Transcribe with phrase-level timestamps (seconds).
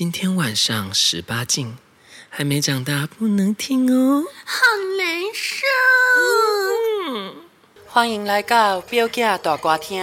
[0.00, 1.76] 今天晚上十八禁，
[2.30, 4.62] 还没长大不能听哦，好
[4.96, 5.66] 难受。
[7.12, 7.36] 嗯，
[7.86, 10.02] 欢迎来到表姐大歌厅。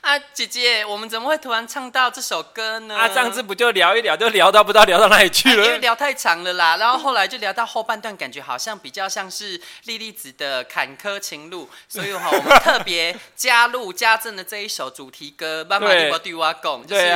[0.00, 2.96] 啊，姐姐，我们怎么会突然唱到这首歌呢？
[2.96, 5.62] 啊，上次不就聊一聊，就聊到不知道聊到哪里去了？
[5.62, 17.06] 啊、因为聊太长了啦，然后后来就聊到后半段，感觉好像比较像是莉莉子的坎坷情路， 所以哈，我们特别加入家政的这一首主题歌《妈妈你我对我讲》，就是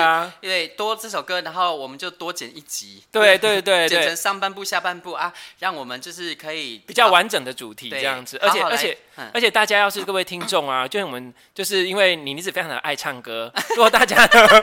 [0.43, 8.99] 因为多这首歌，然后我们就多剪一集，对对对， 剪成上半部下半部啊，让我们就是可以比较完整的主题这样子，而且而且
[9.33, 12.75] 而且大家要是各位听众啊， 就是我们就是因为你妮子非常的。
[12.85, 14.63] 爱唱歌， 如果大家呢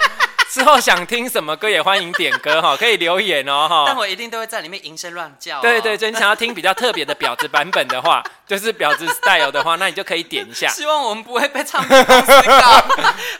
[0.51, 3.83] 之后想听什么歌，也欢迎点歌哈，可以留言哦哈。
[3.87, 5.61] 但我一定都会在里面吟声乱叫、哦。
[5.61, 10.67] 对对对，你想要听比较特别的婊子版本的话， 就是婊子 style 的话，那你就可以点一下。
[10.67, 12.61] 希望我们不会被唱片公司告。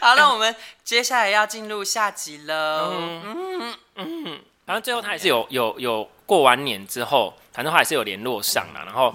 [0.00, 0.52] 好，那我们
[0.82, 2.90] 接下来要进入下集了。
[2.90, 3.22] 嗯
[3.54, 9.14] 嗯嗯，反正最后他也是有有有过完年之后，反正他还是有联络上了，然后。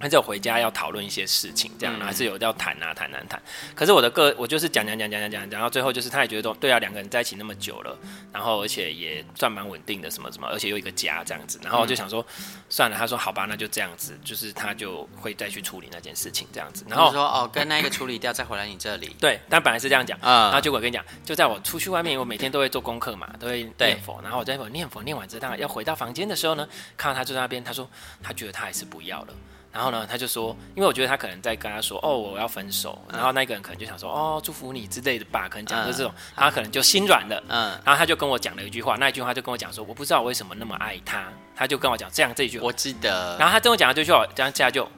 [0.00, 3.40] 他就回家要讨论一些事情，这样、嗯、还是有要谈啊谈谈谈。
[3.74, 7.96] 可是我的个我就是讲讲讲讲讲讲，讲到最后就是他也觉得说，对啊，两个人在一起那么久了，
[8.32, 11.60] 然后而且也算蛮稳定的，什么什么，而且有一个家这样子。
[11.62, 16.84] 然后我就想说，嗯、算了，他说好吧，那就这样子，就是他就会再去处理那件事情这样子。
[16.88, 19.14] 然后说哦， 跟那个处理掉，再回来你这里。
[19.20, 20.44] 对，但本来是这样讲啊。
[20.44, 24.18] 然后结果我跟你讲，就在我出去外面，我每天都会做功课嘛，都会念佛。
[24.22, 27.88] 然后我在我念佛念完之后，要回到房间的时候呢，看到他坐在那边，他说
[28.22, 29.34] 他觉得他还是不要了。
[29.72, 32.98] 然后呢，他就说，因为我觉得他可能在跟他说，哦，我要分手。
[33.12, 37.42] 然后那个人可能就想说，哦，祝福你之类的吧，可能讲的这种，他可能就心软了。
[37.48, 37.70] 嗯。
[37.84, 41.24] 然后他就跟我讲了一句话，那一句话就跟我讲说，我不知道我为什么那么爱他。
[41.54, 43.36] 他就跟我讲这样这一句话，我记得。
[43.38, 44.88] 然后他跟我讲了这句话，这样这样就，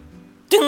[0.48, 0.61] 叮，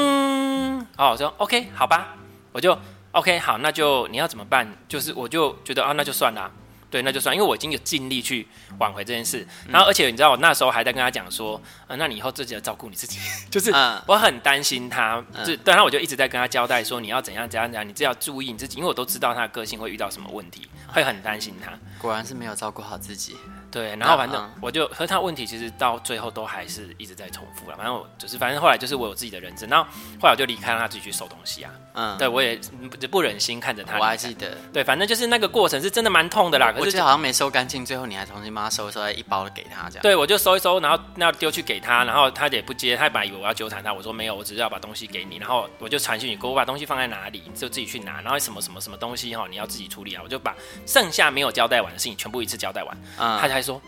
[0.97, 2.15] 哦，我说 OK，好吧，
[2.53, 2.77] 我就
[3.13, 4.71] OK，好，那就你要怎么办？
[4.87, 6.51] 就是我就觉得啊，那就算了。
[6.95, 8.47] 对，那就算，因为我已经有尽力去
[8.79, 9.45] 挽回这件事。
[9.69, 13.19] 然后，而且你知道，我那时候还在跟他讲说，呃，那你以后自己要照顾你自己，
[13.51, 13.73] 就是
[14.07, 15.21] 我很担心他。
[15.45, 21.73] 就，然后我就一直在跟他交代说，你要怎样怎样怎样，你只要注意你自己，因为我都知道他的个性会遇到什么问题，会很担心他。
[21.99, 23.35] 果然是没有照顾好自己。
[23.75, 27.77] 对，然后反正我就和他问题，其实到最后都还是一直在重复了。
[27.77, 29.85] 反正我就是，反正后来就是我有自己的人生，然后
[30.21, 31.73] 后来我就离开，让他自己去收东西啊。
[31.95, 32.57] 嗯，对我也
[32.89, 33.99] 不不忍心看着他。
[33.99, 36.69] 我还记得，对，反正就是那个过程是真的蛮痛的啦。
[36.71, 40.03] 可是我记得好像没收干净，最后你还重新帮他收一收，一包给他这样。
[40.03, 50.55] 对，我就收一收，然后那丢去给他，然后他也不接，他本来以为我要纠缠他，我说没有，我只是要把东西给你，然后我就传讯你，给我把东西放在哪里，就自己去拿，然后什么什么什么东西哈，你要自己处理啊，我就把
[50.87, 52.97] 剩下没有交代完的事情全部一次交代完。
[53.19, 53.81] 嗯，他才说。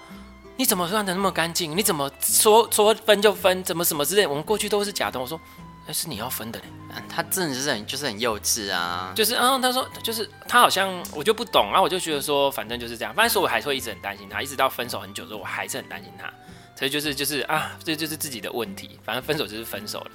[0.59, 1.76] 你怎么算的那么干净？
[1.76, 3.62] 你怎么说说分就分？
[3.62, 4.26] 怎么什么之类？
[4.26, 5.20] 我们过去都是假的。
[5.20, 5.38] 我说，
[5.87, 6.64] 那是你要分的嘞。
[7.10, 13.14] 他真的是很就是很幼稚啊，就是嗯，他说就是他好像我就不懂啊，我就觉得说反正就是这样。
[13.14, 16.32] 反正说我还是会一直很担心他，一直到分手很久之后，我还是很担心他。
[16.75, 18.98] 所以就是就是啊，这就是自己的问题。
[19.04, 20.10] 反正分手就是分手了。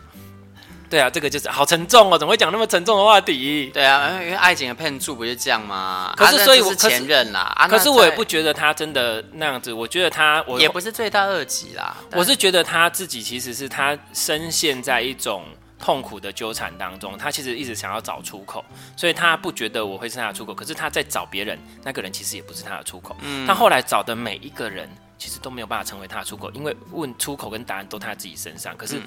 [0.91, 3.71] 对啊，这个就是好沉重哦，怎么会讲那么沉重的话题？
[3.73, 6.13] 对啊，因为爱情的骗术不就这样吗？
[6.17, 9.71] 可是所以我是前任啦，可是我也不觉得他真的那样子。
[9.71, 11.95] 我觉得他我也不是罪大恶极啦。
[12.11, 15.45] 我是觉得他自己其实是他深陷在一种
[15.79, 18.61] 痛苦的纠缠当中，他其实一直想要找出口，
[18.97, 20.53] 所以他不觉得我会是他的出口。
[20.53, 23.15] 可是他在找别人，那个人其实也不是他的出口。
[23.21, 28.75] 嗯，他后来找的每一个人，其实都没有办法成为他的出口，因为问出口跟答案都在他自己身上。
[28.75, 29.01] 可是。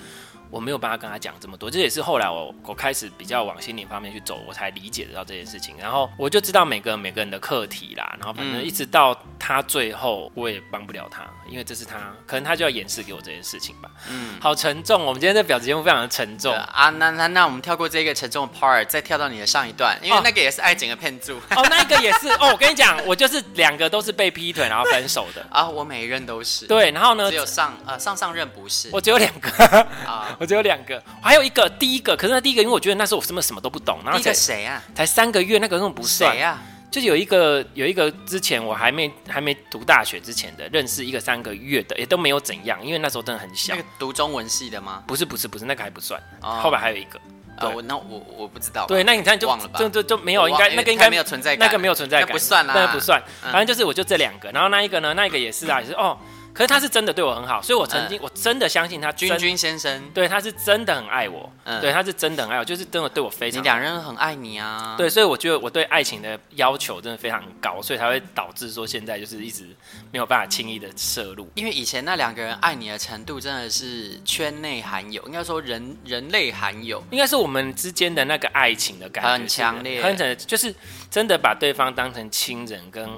[0.54, 5.74] 嗯我没有办法跟他讲这么多，这也是后来我我开始比较往心理方面去走，我才理解得到这件事情。
[5.80, 13.90] 然后我就知道每个每个人的课题啦，然后反正一直到他最后，我也帮不了他，因为这是他，可能他就要演示给我这件事情吧。
[14.08, 16.88] 嗯，好沉重，我们今天的表子节目非常的沉重啊。
[16.90, 21.36] 那那那我们跳过这个沉重的 part，再跳到你的上一段，因为那个也是爱情的骗术。
[21.56, 22.50] 哦，那个也是哦。
[22.52, 25.68] 我跟你讲，我就是两个都是被劈腿然后分手的啊。
[25.68, 26.66] 我每一任都是。
[26.66, 29.50] 对，然后呢，只有上呃上上任不是，我只有两个
[30.06, 30.36] 啊。
[30.44, 33.98] 我只有两个，还有一个第一个，可是那第一个，因为我觉得那时候我什么什么都不懂。
[34.04, 34.82] 然后才谁啊？
[34.94, 36.34] 才三个月，那个根本不算。
[36.34, 36.62] 谁啊？
[36.90, 43.74] 就是有一个有一个之前我还没还没读大学之前的认识一个三个月的，也都没有怎样，因为那时候真的很小。
[43.74, 45.02] 那个读中文系的吗？
[45.06, 46.20] 不是不是不是，那个还不算。
[46.42, 47.18] 哦、后边还有一个。
[47.56, 48.84] 呃，我那我我不知道。
[48.86, 49.78] 对，那你看就忘了吧？
[49.78, 53.22] 就就就没有，应该那个应该没有存在感，那个没有存在感，不算啦，那个不算。
[53.40, 56.18] 反正就是我就这两个，然后那一个呢，那一个也是啊，也是哦。
[56.54, 59.12] 可是他是真的对我很好，所以我曾经我真的相信他。
[59.12, 63.60] 君君先生，对，他是真的很爱我，对，他是真的很爱我，就是真的对我非常。
[63.60, 64.94] 你两人很爱你啊。
[64.96, 69.66] 对，所以我觉得我对爱情的要求真的非常高，所以才会导致说现在就是一直
[70.12, 71.50] 没有办法轻易的摄入。
[71.56, 80.74] 因为以前那两个人爱你的程度真的是圈内罕有，应该说人人类罕有，应该是我们之间的那个爱情的感觉很强烈，很强烈，就是
[81.10, 83.08] 真的把对方当成亲人跟。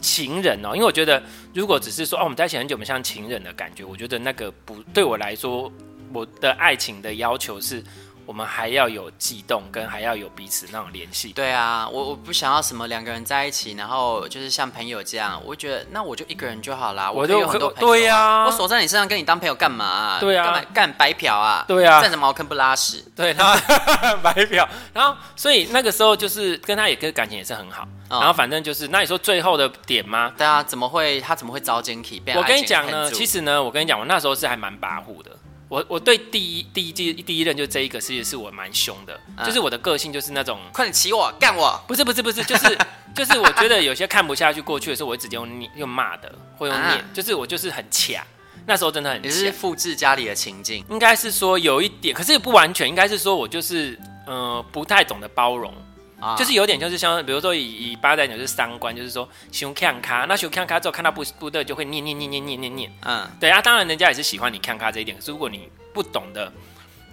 [0.00, 1.22] 情人哦，因为我觉得
[1.54, 5.70] 如果只是说哦，我们在一起很久，我们像情人的感觉，我觉得那个不对我来说，
[6.12, 7.82] 我的爱情的要求是。
[8.26, 11.32] 我们还要有悸动，跟还要有彼此那种联系。
[11.32, 15.40] 对啊，我我不想要什么两个人在一起，然后就是像朋友这样。
[15.44, 17.10] 我觉得那我就一个人就好啦。
[17.10, 17.86] 我就有很多朋友。
[17.86, 20.18] 对呀、啊，我锁在你身上跟你当朋友干嘛、啊？
[20.20, 21.64] 对啊，干嘛干白嫖啊？
[21.68, 23.04] 对啊，站着茅坑不拉屎。
[23.14, 23.54] 对，他
[24.22, 24.68] 白嫖。
[24.92, 27.86] 然后所以那个时候就是跟他也跟感情也是很好。
[28.08, 30.32] 然后反正就是那你说最后的点吗？
[30.36, 32.22] 对啊，怎么会他怎么会遭奸体？
[32.34, 35.30] 我跟你讲呢，其实呢，我跟你讲，我那时候是还蛮跋扈的。
[35.68, 42.78] 我我对第一第一季第一任就这一个，其实是我蛮凶的，嗯、就是我的个性就是那种快点骑我干我，不是不是不是，就是
[43.14, 48.24] 就是我觉得有些看不下去过去的时候，我会直接用念用骂的，会用念，啊、就是我就是很卡，
[48.66, 49.26] 那时候真的很卡。
[49.26, 55.74] 你是复制家里的情境，应该是说有一点，可是也不完全，应该是说我就是呃不太懂得包容。
[56.38, 66.50] 就是有点，就是像比如说以以八代讲就是三观，就是说熊看卡，那熊看卡之后看到不不对就会念念念念念念念，嗯，对啊，当然人家也是喜欢你看卡这一点，可是如果你不懂得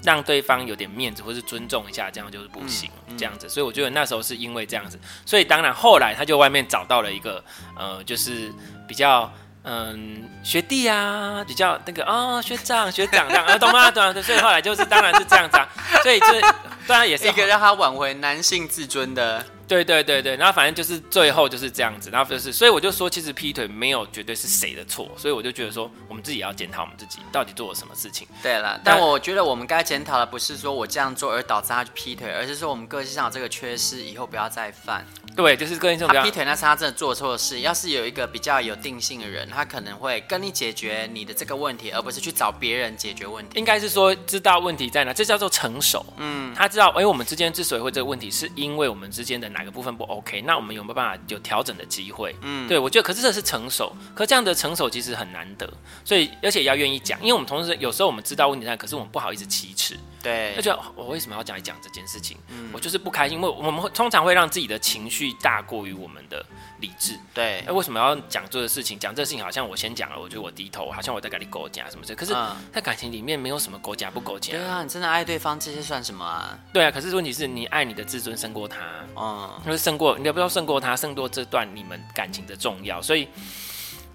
[0.03, 7.44] 让对方有点面子或是尊重一下，这样就是不行，嗯嗯、这样子，所以我觉得那时候是因为这样子，所以当然后来他就外面找到了一个
[7.77, 8.53] 呃，就是
[8.88, 9.31] 比较
[9.63, 13.89] 嗯学弟啊，比较那个啊、哦、学长学长这样，懂吗？
[13.92, 15.68] 懂啊，所以后来就是当然是这样子啊，
[16.04, 16.42] 所以这。
[16.86, 19.42] 当然也是一个让他挽回男性自尊的。
[19.73, 28.27] 对对对对，然后反正就是最后就是这样子，然后就是，所以我就说，其实劈腿没有绝对是谁的错，所以我就觉得说，我们自己要检讨我们自己到底做了什么事情。
[28.43, 35.05] 对了，但我觉得我们该检讨的不是说我这样做而导致他去劈腿，而是说我们个性上有这个缺失，以后不要再犯。
[35.35, 36.07] 对，就是个性上。
[36.07, 43.57] 他劈腿那是他真的做错事，要是有一个比较有定性的人，他可能会跟你解决你的这个问题，而不是去找别人解决问题。
[43.57, 46.05] 应该是说知道问题在哪，这叫做成熟。
[46.17, 50.42] 嗯，他知道，哎，我们之间之所以会这个问题，是因为我们之间的哪个部分不 OK。
[50.42, 52.36] 那我们有没有办法有调整的机会？
[52.42, 55.71] 嗯，对，我觉得，可是这是成熟，可是这样的成熟其实很难得，
[56.04, 59.98] 所以而且要愿意讲，因为我们同时有时候我们知道问题在，可是我们不好意思启齿。
[60.21, 62.38] 对，那就我为什么要讲一讲这件事情？
[62.48, 66.45] 嗯，我就是不开心，因为我们会通常会让自己的情绪大过于我们的
[66.83, 67.18] 理智。
[67.33, 69.00] 对，哎，为什么要讲这个事情？
[69.00, 72.13] 讲这个事情好像我先讲了，我觉得我低头，好像我在跟你勾夹什么的。
[72.13, 72.35] 可是，
[72.74, 74.51] 在感情里面没有什么勾夹不勾夹。
[74.51, 76.57] 对啊，你真的爱对方，这些算什么啊？
[76.74, 78.77] 对啊，可是问题是你爱你的自尊胜过他，
[79.15, 83.27] 嗯，就是胜过，你也不知道胜过他，胜过这段你们感情的重要，所以。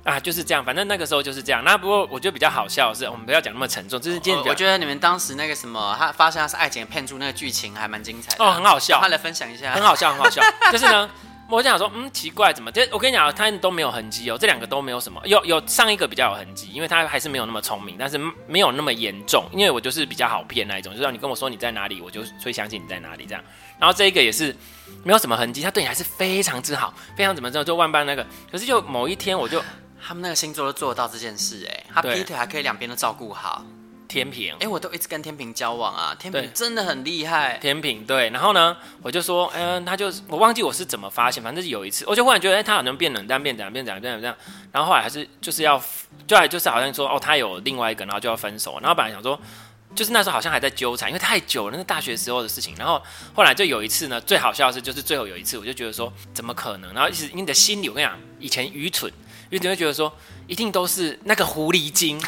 [0.05, 1.63] 啊，就是这样，反正那个时候就是这样。
[1.65, 4.01] 那不过我觉得比较好笑的是，我们不要讲那么沉重。
[4.01, 9.01] 就是今天，我觉得你们当时那个什么，他发现他是爱情骗术那个剧情还蛮精彩的哦，很好笑。
[9.03, 10.41] 他来分享一下，很好笑，很好笑。
[10.73, 11.11] 就是呢，
[11.49, 12.71] 我想说，嗯，奇怪，怎么？
[12.71, 15.21] 这我跟你讲，他都没有痕迹哦，这两个都没有什么。
[15.25, 19.45] 有有上一个比较有痕迹，因为他还是没有那么聪明，但是没有那么严重。
[19.53, 23.43] 因为我就是比较好骗那一种，就是让你跟我说你在哪里，我就会相信你在哪里这样。
[23.79, 24.55] 然后这一个也是
[25.03, 28.27] 没有什么痕迹，他对你还是非常之好，非常怎么着就万般那个。
[28.53, 29.63] 可是就某一天我就。
[30.01, 33.65] 他们那个星座都做得到这件事，哎，他劈腿还可以两边都照顾好。
[34.09, 37.59] 天平，哎，我都一直跟天平交往啊，天平真的很厉害。
[37.59, 44.35] 天平对，然后呢，我就说，嗯，他就我忘记我是怎么发现，反正是有一次，我就忽然觉得，哎，他好像变冷淡，变怎样，变怎样，变怎样，
[44.73, 45.81] 然后后来还是就是要，
[46.27, 49.39] 就来就是好像说，哦，他有另外一个，然后就要分手，然后本来想说，
[49.95, 53.03] 就是那时候好像还在纠缠，因为太久了，那是大学时候的事情，然后
[53.35, 56.95] 后来就有一次呢，最好笑的是，就是最后有一次，我就觉得说，怎么可能？
[56.95, 59.13] 然后其实你的心里，我跟你讲，以前愚蠢。
[59.51, 60.13] 因为你会觉得说，
[60.47, 62.21] 一定都是那个狐狸精，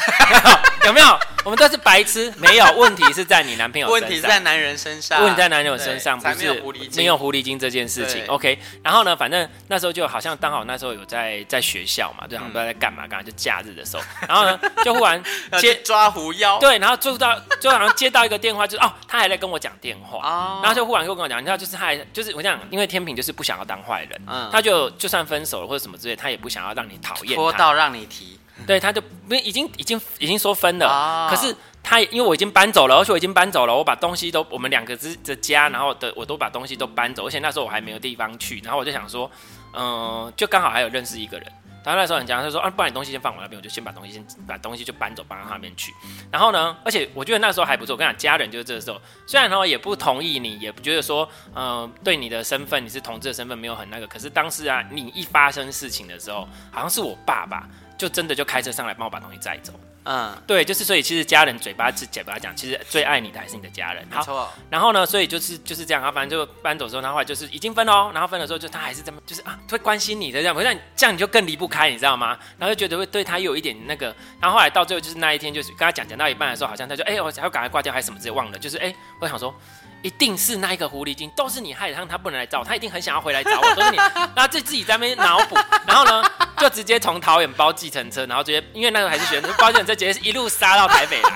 [0.87, 1.05] 有没有？
[1.43, 8.25] 我们都是白痴，没有问题是在你男朋友身上，问题是在男人身上，问题在男人身上，不是没有狐狸精，没有狐狸精这件事情。
[8.27, 15.21] OK，然后呢，反正那时候就好像刚好那时候有在在学校嘛，对，不知道在干嘛，刚好就假日的时候， 然后呢，就忽然
[15.59, 28.37] 接抓狐妖，对，然后就到就好像接到一个电话，就是哦，他还在跟我讲电话，然后就忽然又跟我讲，你知道，就是他还就是我讲，因为天平就是不想要当坏人，嗯，他就就算分手了或者什么之类，他也不想要让你讨厌，拖到让你提。
[28.65, 39.29] 对，他就没已经已经已经说分了，哦、可是他因为我已经搬走了，而且我已经搬走了，我把东西都我们两个之的家，然后的我都把东西都搬走，而且那时候我还没有地方去，然后我就想说，
[39.73, 41.51] 嗯、呃，就刚好还有认识一个人，
[41.83, 45.93] 他那时候很讲，他说啊，不然你东西先放我那边，我就先把东西先把东西就搬走搬到他那边去，
[46.31, 57.67] 然后呢，而且我觉得那时候还不错，我跟你讲，家人就是这个时候，虽然呢也不同意你，也不觉得说，嗯、对你的身份你是同志的身份没有很那个，可是当时啊，你一发生事情的时候，好像是我爸爸。
[57.97, 59.73] 就真的就开车上来帮我把东西载走，
[60.03, 64.51] 嗯，对，就是所以其实家人嘴巴是嘴巴讲，其实最爱你的还是你的家人，没错。
[64.69, 72.37] 然后呢，所以就是就是这样，然后反正就搬走之后，他后来就是已经分了哦，然后分了之后就他还是这么就是啊，会关心你的这样，不像这样你就更离不开，你知道吗？
[72.57, 74.07] 然后就觉得会对他又有一点那个，
[74.39, 79.53] 然后后来到最后就是那一天就是跟他讲讲到一半的时候，好像他就哎、欸，我还要赶快挂掉还是什么之类忘了，就是哎、欸，我想说。
[80.01, 83.97] 一定是那一个狐狸精，都是你害的，让他不能来找我，他一定很想要回来找我，都是你，
[84.35, 85.55] 然后就自己在那边脑补，
[85.85, 86.23] 然后呢，
[86.57, 91.29] 就直接从桃园包计程车，然后直接因为那时候还是学生，包计程车直接一路杀到台北来，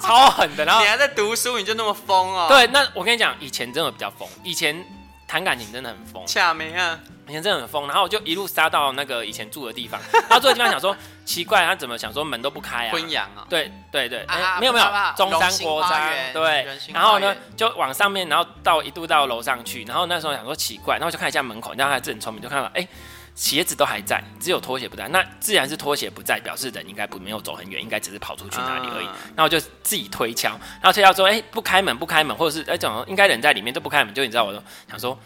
[0.00, 0.64] 超狠的。
[0.64, 2.46] 然后你还在读书，你就那么疯哦？
[2.48, 4.84] 对，那我跟你讲，以前真的比较疯，以前
[5.28, 6.98] 谈感情真的很疯，恰没啊。
[7.28, 12.90] 以前真的很疯，然后我就一路杀到那个以前住的地方， 然后住的地方想说奇怪，他怎么想说门都不开啊？
[12.90, 13.44] 昆阳啊？
[13.50, 22.88] 对对对，啊欸、没有没有，中山国宅对，然后呢就往上面，然后到一度到楼上去，然后那时候想说奇怪，然后就看一下门口，然后他真很聪明，就看到哎、欸、
[23.38, 29.06] 鞋子都还在，只有拖鞋不在，那自然是拖鞋不在，表示人应该不没有走很远，应该只是跑出去哪里而已。
[29.06, 30.48] 啊、然后我就自己推敲，
[30.82, 35.16] 然后推敲说哎、欸、不开门不开门，或者是哎怎么应该人在里面都不开门，就你知道我就想说。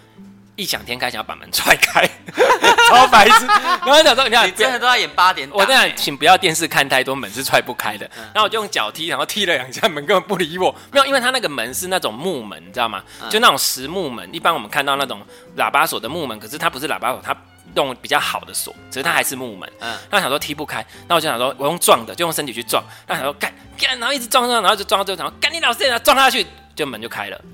[0.54, 2.07] 异想天开，想要把门踹开，
[2.90, 3.47] 超白痴。
[3.47, 5.59] 然后想说，你看，你真的都在演八点档。
[5.59, 8.09] 我这样，请不要电视看太多，门是踹不开的。
[8.14, 10.73] 然后我就用脚踢，然后踢了两下，门根本不理我。
[10.90, 13.02] 没有，因为它那个门是那种木门，你知道吗？
[13.31, 14.28] 就那种实木门。
[14.31, 15.23] 一般我们看到那种
[15.57, 17.35] 喇叭锁的木门，可是它不是喇叭锁，它
[17.75, 19.71] 用比较好的锁，只是它还是木门。
[19.81, 19.97] 嗯。
[20.11, 22.83] 那想说踢不开，那我就想说，我用撞的，就用身体去撞。
[23.07, 27.41] 那想说干干，然后一直撞撞，然后就撞到最后，然后干你老师，然后撞下去，就门就开了。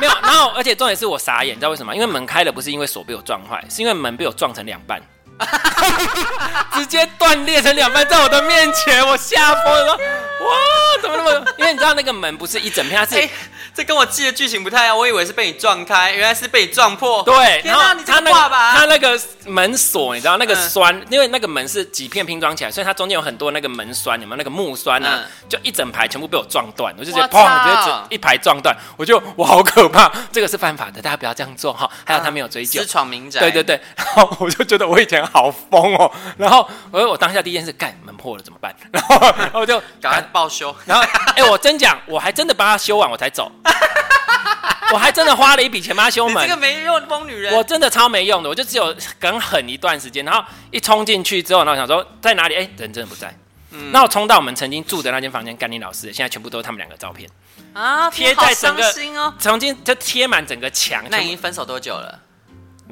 [0.00, 1.94] 没有，然后而且重点是我傻眼，你知道为什么？
[1.94, 5.00] 因为门开了不是因为锁被我撞坏，是因为门被我撞成两半，
[6.74, 11.46] 直接断裂成两半，在我的面前，我吓疯了，哇，怎么那么？
[11.58, 13.20] 因为你知道那个门不是一整片，它是。
[13.20, 13.30] 欸
[13.72, 17.22] 这跟我记的剧情不太一样，我以为是被你撞开，原来是被你撞破。
[17.22, 25.20] 对，然后他那个他那个门锁，你知道那个栓，嗯、因为那个门是几片拼装起来，所以它中间有很多那个门栓，有没有那个木栓啊？
[25.22, 31.88] 嗯、就一整排全部被我撞断，我就觉得砰，直接一排撞断，我就我好可怕，这个是犯法的，大家不要这样做哈。
[32.04, 33.38] 还有他没有追究，私闯民宅。
[33.38, 38.74] 对对对，然后我就觉得我以前好疯哦，然后我我当下第一件事，干门破了怎么办？
[38.92, 41.04] 然后然后我就赶快报修，然后
[41.36, 43.50] 哎、欸，我真讲，我还真的帮他修完我才走。
[44.92, 52.56] 我还真的花了一笔钱帮他修门，这个没用疯女人，我真的超没用的，我就只有梗狠一段时间，然后一冲进去之后，然后想说在哪里？
[52.56, 53.32] 哎、欸，人真的不在。
[53.70, 57.30] 嗯，那我冲到我们曾经住的那间房间，甘霖老师，现在全部都是他们两个照片
[57.72, 58.84] 啊，贴在整个，
[59.16, 61.04] 哦、曾经就贴满整个墙。
[61.08, 62.18] 那已经分手多久了？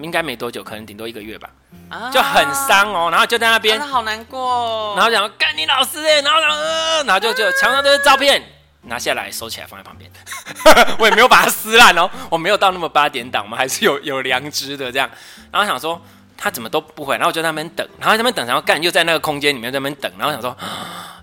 [0.04, 1.48] 应该没多久，可能顶多一个月吧。
[1.90, 4.94] 啊，就很伤哦，然后就在那边，啊、好难过、哦。
[4.96, 8.42] 然后讲干你老师哎，然后然后、呃、然后就就墙上都是照片。
[8.82, 10.10] 拿下来收起来放在旁边，
[10.98, 15.10] 我也没有把它撕烂哦，我没有到那么八点档，我们还是有 有良知的这样。
[15.50, 16.00] 然后想说
[16.38, 20.56] 他怎么都不回，然后我就在那边等，然后在那边等，然后干又在那个空间里面在那边等，然后想说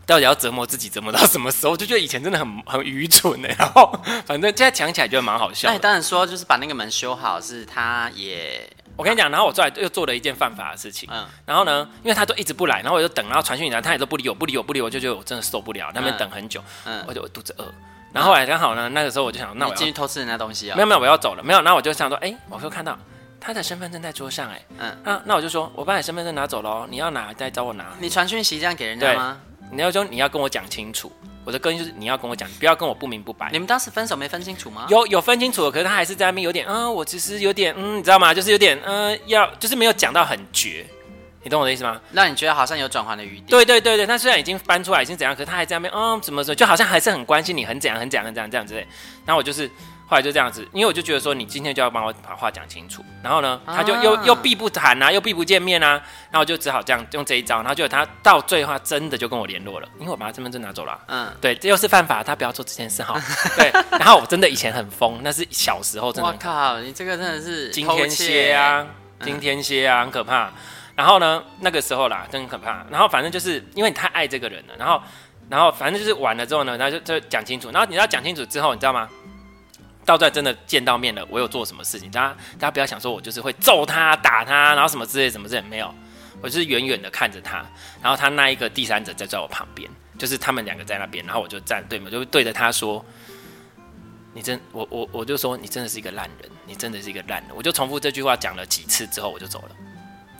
[0.05, 1.71] 到底要折磨自己折磨到什么时候？
[1.71, 3.49] 我就觉得以前真的很 很愚蠢呢。
[3.57, 3.91] 然后
[4.25, 5.67] 反正现在想起来觉得蛮好笑。
[5.69, 8.69] 那你当然说就是把那个门修好，是他也。
[8.97, 11.09] 我跟你讲，然后我后来又做了一件犯法的事情。
[11.11, 11.25] 嗯。
[11.45, 16.63] 然后呢，因为他都一直不来，然后我就等，然后传讯来，他也都不理我，不理我，不理我，就觉得我真的受不了，那边等很久。
[16.85, 17.03] 嗯。
[17.05, 17.65] 我就我肚子饿，
[18.13, 20.75] 然后后来刚好呢，那个时候我就想，那我进去偷吃人家东西啊？
[20.75, 21.43] 没有没有，我要走了。
[21.43, 22.97] 没有，然后我就想说，哎，我说看到
[23.45, 27.85] 他的身份证在桌上，哎，嗯，啊，那我就说我把你身份证拿走了，你要拿再找我拿。
[27.99, 29.39] 你传讯息这样给人家吗？
[29.71, 31.11] 你要说你要跟我讲清楚。
[31.43, 33.51] 我的个性就是你要跟我讲，不要跟我不明不白。
[33.51, 34.87] 你们当时分手没分清楚吗？
[34.89, 38.33] 有有分清楚，可是他还是在那边有点，嗯，我其实有点，嗯，你知道吗？
[38.33, 40.83] 就是有点，嗯，要就是没有讲到很绝，
[41.43, 42.01] 你懂我的意思吗？
[42.13, 43.43] 让你觉得好像有转换的余地。
[43.47, 48.79] 对对对对，他虽然已经搬出来，已经怎样，可是他还在那边，嗯，怎么怎么，就好像还是很关心你，很怎样，很怎样，很怎样这样之类。
[49.23, 49.69] 然后我就是。
[50.07, 53.03] 后来就这样子，因为我就觉得说，你今天就要帮我把话讲清楚。
[53.23, 55.93] 然后呢，他就又又避不谈啊，又避不见面啊。
[56.29, 57.57] 然后我就只好这样用这一招。
[57.57, 60.99] 然后就他到最后他真的就跟我联络了，因为我把他身份证拿走了。
[61.07, 63.19] 嗯，对，这又是犯法，他不要做这件事哈。
[63.57, 66.29] 对，然后我真的以前很疯，那是小时候真的。
[66.29, 68.85] 我靠，你这个真的是惊天蝎啊，
[69.23, 70.51] 惊天蝎啊，很可怕。
[70.95, 72.85] 然后呢，那个时候啦，真可怕。
[72.91, 75.01] 然后反正就是因为你太爱这个人了，然后
[75.49, 77.71] 然后反正就是完了之后呢，然后就就讲清楚。
[77.71, 79.09] 然后你要讲清楚之后，你知道吗？
[80.05, 82.11] 到这真的见到面了，我有做什么事情？
[82.11, 85.93] 大家大家不要想说我就是会揍他、打他，然后什么之类什么之类没有，
[86.41, 87.65] 我就是远远的看着他，
[88.01, 93.03] 然后他那一个第三者在在我旁边，就是他们两个在那边，然后我就站对面，就对着他说
[94.33, 99.75] ：“你真我我我就说你真的是一个烂人，你真的是一个烂人。”我就重复这句话讲了几次之后，我就走了，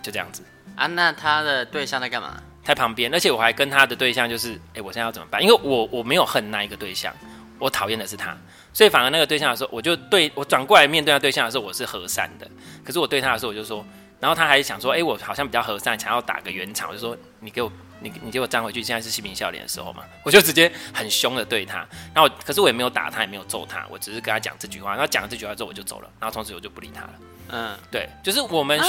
[0.02, 0.44] 就这样子。
[0.76, 2.40] 啊，那他的对象在干嘛？
[2.64, 5.42] 在旁边，而且我还跟他的对象就是，哎，我现在要怎么办？
[5.42, 7.14] 因为我我没有恨那一个对象，
[7.58, 8.38] 我讨厌的是他。
[8.76, 12.46] 所以反而那个对象的时候，我就对我转过来面对他对象的时候，我是和善的。
[12.84, 13.86] 可是我对他的时候，我就说，
[14.20, 18.84] 然后他还想说，哎，我好像比较和善，想要打个圆场，我就说，你给我，你你给我站回去。
[18.84, 21.88] 现在是嬉皮笑脸的时候嘛， 我就直接很凶的对他。
[22.14, 24.92] 然后，可是我也没有打他，也没有揍他，我只是跟他讲这句话。
[24.92, 26.10] 然后讲了这句话之后，我就走了。
[26.20, 27.14] 然后从此我就不理他了。
[27.48, 28.86] 嗯，对，就是我们、啊、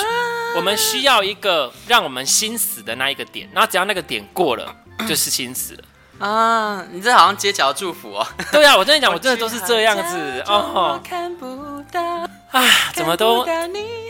[0.57, 4.75] 我们需要一个让我们心死的那一个点，然后只要那个点过了，
[5.07, 5.85] 就是心死了。
[6.19, 8.27] 啊，你这好像街角祝福哦。
[8.51, 11.01] 对啊，我跟你讲，我真的都是这样子哦。
[11.05, 12.01] 看不到
[12.51, 12.63] 啊，
[12.95, 13.45] 怎么都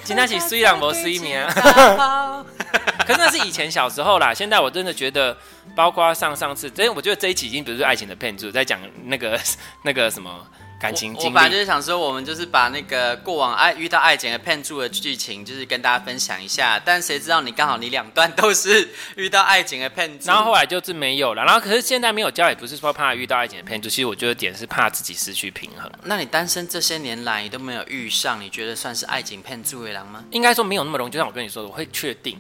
[0.04, 1.46] 今天起虽然没睡眠。
[3.06, 5.36] 可是那是以前小时候啦，现在我真的觉得，
[5.75, 9.38] 包括上上次，因为我觉得这一期已经不是爱情的骗子，在讲那个
[9.82, 10.30] 那个什么。
[10.78, 16.78] 感情经历，我本来就是想说，我们就是把那个过往爱遇到爱情的骗住的剧情，就是跟大家分享一下。
[16.85, 21.45] 但谁知道你刚好你两段都是遇到爱情的骗术，然后后来就是没有了。
[21.45, 25.90] 然后可是现在没有交，也不是说怕遇到爱情的骗术，其实我觉得点是怕自己失去平衡。
[26.04, 30.23] 那你单身这些年来你都没有遇上，你觉得算是爱情骗住的狼吗？
[30.30, 31.11] 应该说没有那么容易。
[31.11, 32.38] 就像我跟你说的，我会确定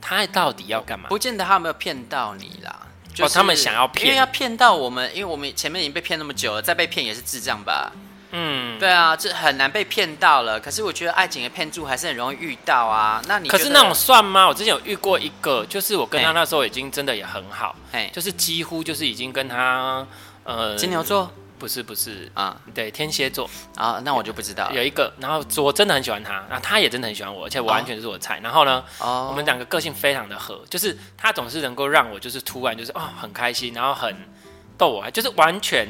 [0.00, 2.88] 他到底要干嘛，不见得他有没有骗到你啦。
[3.14, 7.92] 就是、哦，他们想要骗，因为要骗到我们，因为我们前面已经被骗那么久了，再被骗也是智障吧？
[8.34, 10.58] 嗯，对啊，这很难被骗到了。
[10.58, 13.22] 可是我觉得爱情的骗术还是很容易遇到啊。
[13.28, 14.48] 那你可是那种算吗？
[14.48, 20.06] 我之前有遇过一个，就是我跟他那时候已经真的也很好，哎，就是几乎就是已经跟他
[20.44, 21.30] 呃金牛座。
[21.62, 24.68] 不是不是啊，对，天蝎座啊，那我就不知道。
[24.72, 28.40] 有一个，然后我真的很喜欢他，然后他也真的很喜欢我，而且我完全就是我的菜。
[28.42, 34.12] 然后呢，哦，我们两个个性非常的合，就是他总是能够让我就是突然就是哦很开心，然后很
[34.76, 35.86] 逗我，就是完全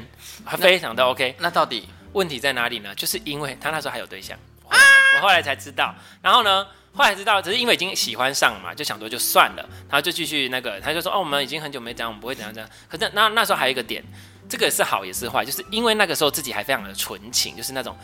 [0.59, 1.35] 非常的 OK。
[1.39, 2.95] 那到底问题在哪里呢？
[2.95, 4.39] 就是因为他那时候还有对象，
[4.69, 5.95] 我后来才知道。
[6.21, 12.71] 然后呢，后来知道只是因为已经喜欢上了嘛，就想说就算了，然后就继续那个，他就说哦，我们已经很久没这样，我们不会怎样怎样。
[12.91, 14.05] 可是那那时候还有一个点。
[14.49, 17.97] 这个是好也是坏，就是因为那个时候自己还非常的纯情，就是那种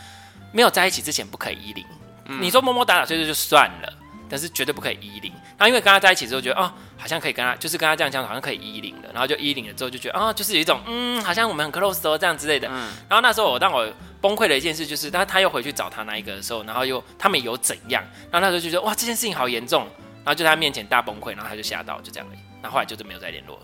[0.53, 1.85] 没有在一起之前不可以依零。
[2.27, 3.93] 嗯、你说摸摸打打睡睡就算了，
[4.29, 5.33] 但是绝对不可以依零。
[5.57, 9.09] 然后因为跟他在一起之后，觉得哦，好像可以跟他，就是跟他这样讲，好像可以依零了。
[9.13, 12.69] 然后就依零了之后，就觉得啊、哦，就是有一种嗯，好像我们很 close 哦这样之类的。
[12.71, 13.91] 嗯、然后那时候我让我
[14.21, 18.03] 崩溃的一件事就是，他他又回去找他那一个的时候，然后又他们有怎样？
[18.31, 19.87] 然后那时候就觉得哇，这件事情好严重。
[20.25, 22.39] 然后就在他面前大崩溃，然后他就吓到，就这样而已。
[22.61, 23.59] 然后后来就是没有再联络。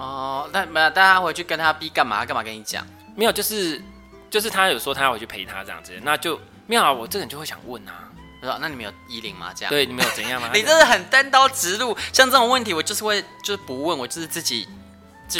[0.00, 2.24] 哦，那没有，大家回去跟他逼干嘛？
[2.24, 2.86] 干嘛跟你讲？
[3.14, 3.82] 没有，就是
[4.30, 6.92] 就是他有说他要回去陪他这样子，那就没有啊。
[6.92, 8.08] 我这个人就会想问啊，
[8.42, 9.52] 说那你们有衣领吗？
[9.54, 10.48] 这样对，你们有怎样吗？
[10.54, 14.66] 你真的很单刀直入，像这种问题我就是会就是不问，我就是自己。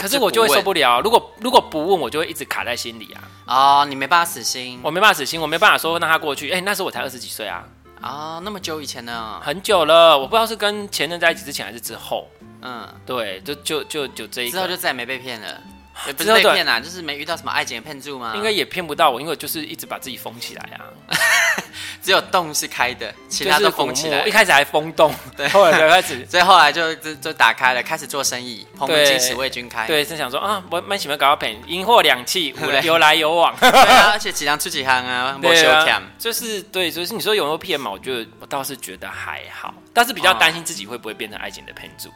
[0.01, 3.83] 可是我就会受不了，如果如果不问，我就会一直卡在心里啊。
[3.83, 6.49] 哦，你没办法死心，我没办法死心，我没办法说让他过去。
[6.51, 7.65] 哎、欸，那时候我才二十几岁啊。
[8.01, 9.41] 啊、哦，那么久以前呢？
[9.43, 12.29] 很久了，我不知道是跟前任在一起之前还是之后。
[12.63, 15.61] 嗯，对，就就就就这一个之后就再也没被骗了，
[16.07, 18.33] 也不是被骗啊，就是没遇到什么爱情的骗术吗？
[18.37, 20.85] 应该也骗不到我，因为我就是一直把自己封起来啊，
[22.03, 24.25] 只有洞是开的，其他都封起来。
[24.25, 29.87] 一开始还封洞， 对，后来就开始， 所以后来就就就打开了，开始做生意，蓬门今始为君开。
[29.87, 33.55] 对，是想说啊，我蛮喜欢搞到骗，银货两訖，有来有往。
[33.59, 36.01] 对啊，而且几行出几行啊，没收钱。
[36.19, 37.91] 就是对，就是你说有没有骗嘛？
[37.91, 42.11] 我觉得我倒是觉得还好，但是比较担心自己会不会变成爱情的骗术。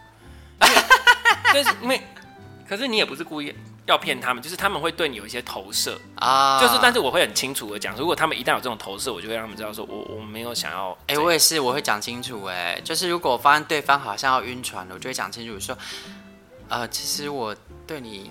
[1.53, 2.01] 但是因为，
[2.69, 3.55] 可是你也不是故意
[3.87, 10.91] 要骗他们，就是他们会对你有一些投射啊，就是但是我会很清楚的讲，如果他们一旦有这种投射，我就会让他们知道说我我没有想要。
[11.07, 15.77] 哎、欸，我也是，我会讲清楚，哎，就是如果我发现对方好像要晕船了，我就会讲清楚说，
[16.69, 17.55] 呃，其实我
[17.87, 18.31] 对你。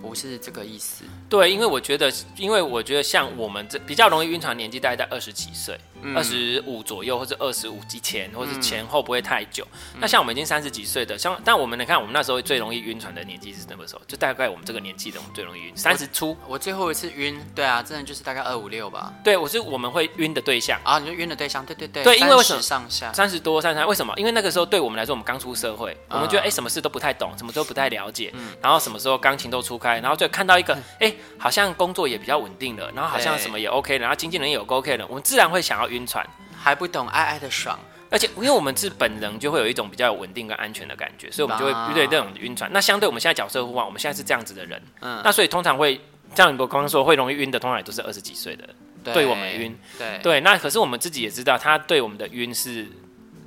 [0.00, 5.78] 不是这个意思，对，因为我觉得，因为我觉得像我们这比较容易晕船年纪，大概在二十几岁，
[6.14, 9.66] 二十五左右，或者二十五之前，或者前后不会太久。
[9.94, 14.00] 嗯、那像我们已经三十几岁的，像但我们你看，我们那时候最容易晕船的年纪是什么时候？
[14.06, 16.36] 就大概我们这个年纪的，我们最容易晕，三十出。
[16.48, 19.12] 我最后一次晕，对啊，真的就是大概二五六吧。
[19.22, 23.86] 对，我是我们会晕的对象啊，你就晕的对象，对对对，对，因为为什么上下三十多三十三？
[23.86, 24.14] 为什么？
[24.16, 30.74] 因为那个时候对我们来说，我们刚出社会，我们觉得哎、欸，什么事都不太懂，什么都不太了解，嗯、然后什么时候钢琴都初开，然后就看到一个。
[31.00, 36.24] 哎、欸，好像工作也比较稳定了，然后好像什么也 OK 了，然后经纪人也有 OK 了，我们自然会想要晕船，
[36.56, 37.78] 还不懂爱爱的爽，
[38.10, 42.70] 而且因为我们是本人，就会有一种比较稳定跟安全的感觉，所以我们就会对这种晕船。
[42.72, 46.00] 那相对我们现在角色互换，我们现在是这样子的人，嗯，那所以通常会
[46.34, 48.68] 像你刚刚说会容易晕的，通常也都是二十几岁的，
[49.02, 50.40] 对，对我们晕，对对。
[50.42, 52.86] 那可是我们自己也知道，他对我们的晕是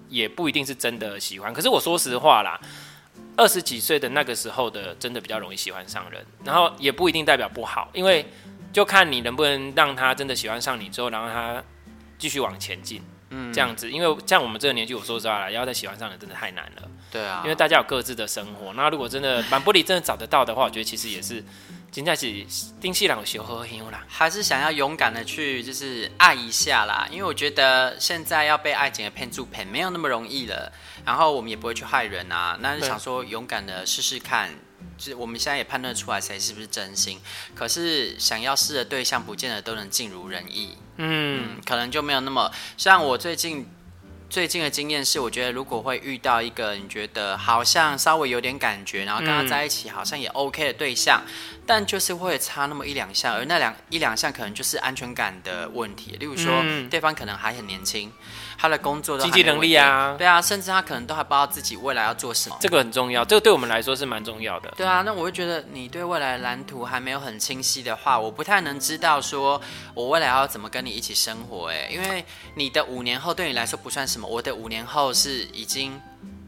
[0.10, 1.53] 也不一定是真的喜欢。
[1.53, 2.60] 可是我说实话啦。
[3.35, 8.25] 二十几岁的那个时候的，真的比较容易喜欢上人，然后也不一定代表不好，因为
[8.71, 11.63] 就看你能不能让他真的喜欢上你之后，然后他
[12.17, 13.89] 继续往前进，嗯，这样子。
[13.89, 18.73] 因为像我们这个年纪，我说实话了，要再喜欢上人真的太难了，对啊，因为大家有各自的生活。
[18.73, 21.43] 那如果真的满玻璃真的找得到的话，我觉得其实也是。
[21.93, 22.43] 现在是
[22.81, 30.73] 丁西朗有学喝喝啦，还是想要勇敢的去就是爱一下啦，因为我觉得现在要被爱情的骗住骗没有那么容易了，
[31.05, 34.51] 然后我们也不会去害人啊，那就想说勇敢的试试看，
[34.97, 37.19] 就是我们现在也判断出来谁是不是真心，
[37.55, 43.67] 可是想要试的对象不见得都能尽如人意，嗯，嗯，可能就没有那么像我最近。
[44.29, 56.17] 最近的经验是，我觉得如果会遇到一个你觉得好像稍微有点感觉，然后跟他在一起好像也 OK 的对象，嗯、但就是会差那么一两项，而那两一两项可能就是安全感的问题。
[56.19, 58.12] 例如说，嗯、对方可能还很年轻。
[58.56, 64.71] 他的工作的经济能力啊，对啊，甚至他可能都还不知道自己未来要做什么，这个很重要，这个对我们来说是蛮重要的。
[64.78, 69.60] 对啊，那我会觉得你对未来蓝图还没有很清晰的话，我不太能知道说
[69.93, 71.71] 我未来要怎么跟你一起生活。
[71.71, 72.23] 哎，因为
[72.56, 75.99] 你的五年后对你来说不算什么，我的五年后是已经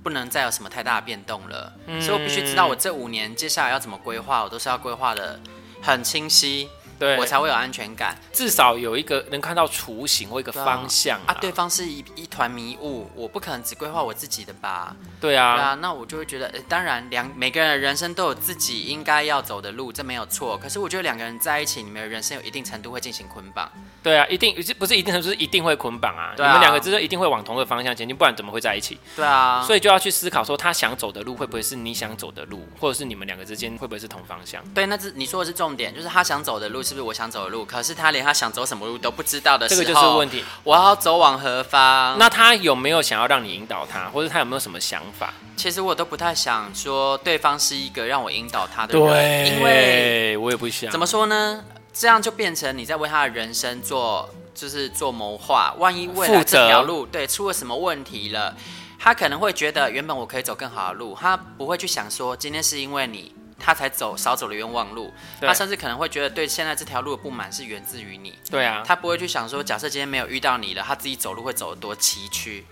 [0.05, 5.39] 不能再有什么太大的变动了，嗯，所以我必须知道我这五年接下来要怎么规划，我都是要规划的
[5.81, 6.69] 很清晰。
[6.97, 11.27] 对，我才会有安全感，至少有一个能看到雏形或一个方向啊。
[11.27, 14.95] 啊，对方是一一团迷雾，我不可能只规划我自己的吧？
[15.19, 20.57] 对啊，对啊，那我就会觉得，呃当然两每个人的人生都有自己应该要走的路，这没有错。
[20.57, 23.69] 可是我觉得两个人在一起，你们的人生有一定程度会进行捆绑。
[24.01, 26.33] 对啊，一定不是一定程度，是一定会捆绑啊。
[26.33, 28.97] 啊你们两个之间一定会往同一个方向前进，不然怎么会在一起？
[29.15, 34.63] 对啊，所以就要去思考说，他想走的路会不会是你想走的路，或者是你们两个之间会不会是同方向？
[34.73, 37.65] 对，那是你说的是重点，就是他想走的路是不是我想走的路？
[37.65, 40.43] 可是他连他想走什么路都不知道的时候，这个就是问题。
[40.63, 42.15] 我要走往何方？
[42.19, 45.33] 那他有没有想要让你引导他，或者他有没有什么想法？
[45.57, 50.91] 其实我都不太想说对方是一个让我引导他的人，对，因为我也不想。
[50.91, 51.63] 怎么说呢？
[51.91, 55.73] 这样就变成你在为他的人生做，就是做谋划。
[55.79, 58.53] 万一未来这条路对出了什么问题了，
[58.99, 63.33] 他可能会觉得原本我可以走更好的路，他不会去想说今天是因为你。
[63.57, 68.37] 他才走少走了冤枉路，他甚至可能会觉得对现在这条路的不满是源自于你。
[68.49, 72.63] 对啊，他不会去想说，假设今天没有遇到你了，他自己走路会走得多崎岖。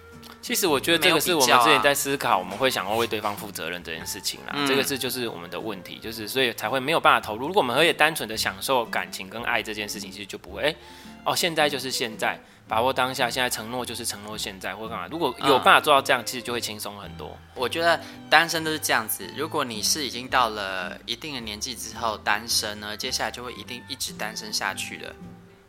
[0.41, 4.51] 其实我觉得这个是我们之前在思考，我们会想要为对方负责任这件事情啦。
[4.55, 7.47] 嗯、这个是就是我们的问题，就是所以才会没有办法投入。
[7.47, 10.75] 如果我们可以单纯的享受感情跟爱这件事情，其实就不会哎
[11.23, 12.37] 哦，现在就是现在。
[12.67, 15.07] 把握当下，现在承诺就是承诺现在，或干嘛？
[15.11, 17.37] 如果有办法做到这样，嗯、其实就会轻松很多。
[17.55, 17.99] 我觉得
[18.29, 19.29] 单身都是这样子。
[19.35, 25.13] 如果你是已经到了一定的年纪之后单身呢，接下来就会一定一直单身下去了，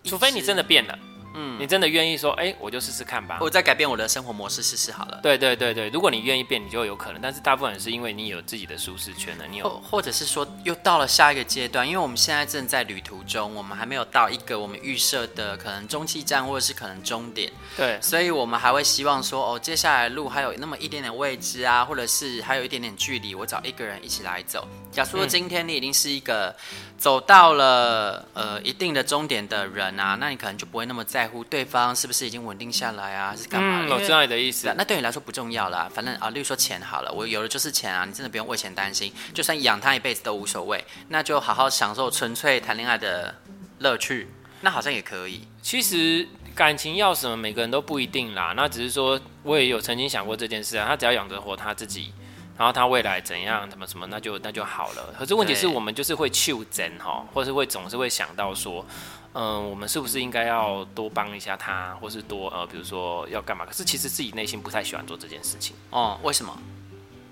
[0.05, 0.99] 除非你真的变了。
[1.35, 3.39] 嗯，你真的愿意说，哎、欸，我就试试看吧。
[3.41, 5.21] 我再改变我的生活模式试试好了。
[5.23, 7.21] 对对对对，如果你愿意变，你就有可能。
[7.21, 17.53] 但是大部分是因为你有自己的舒适圈了，你有，或者是说又到了下一个阶段，因为我们现在正在旅途中，我们还没有到一个我们预设的可能中继站或者是可能终点。
[17.77, 24.67] 对，所以我们还会希望说，哦，接下来路还有那么一点点位置啊，或者是还有一点点距离，我找一个人一起来走。
[24.95, 26.55] 假如说今天你已经是一个
[26.97, 33.81] 走到了呃一定的终点的人啊，那你可能就不会那么在乎对方是不是已经稳定下来啊，还是干嘛？
[33.83, 34.73] 嗯，我知道你的意思。
[34.77, 43.35] 那对你来说不重要啦，反正啊，例如说钱好了，我有的就是钱啊，你真的不用为钱担心，就算养他一辈子都无所谓，那就好好享受纯粹谈恋爱的
[43.81, 44.29] 乐趣，
[44.61, 45.47] 那好像也可以。
[45.61, 48.55] 其实感情要什么，每个人都不一定啦。
[48.57, 52.13] 那只是说，我也有曾经想过这件事啊，他只要养得活他自己。
[52.57, 55.13] 然后他未来怎样，怎么什么，那就那就好了。
[55.19, 58.85] 可是问题是我们就是会求真哈，或是会总是会想到说，
[59.33, 63.67] 嗯、呃，我们是不是应该要多帮一下他，或是多呃，比如说要干嘛？
[63.67, 65.75] 可是其实自己内心不太喜欢做这件事情。
[65.91, 66.57] 哦，为什么？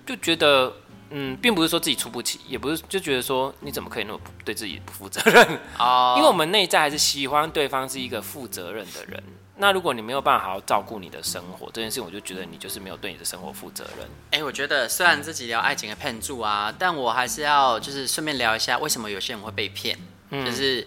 [0.05, 0.73] 就觉得
[1.11, 6.15] 嗯，并不是说自己出不起，也不是就觉得说你怎么可以那么对自己不负责任啊？
[6.15, 9.23] 哦、因为我们内在还是喜欢对方是一个负责任的人。
[9.55, 14.07] 那如果你没有办法好好照顾你的生活，这件事情我就觉得你就是没有对你的生活负责任。
[14.31, 19.99] 哎、欸，我觉得虽然自己聊爱情的骗术啊，但我还是要就是顺便聊一下为什么有些人会被骗。
[20.31, 20.87] 嗯，就是